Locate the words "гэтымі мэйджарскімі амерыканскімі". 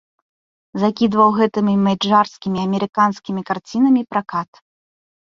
1.39-3.41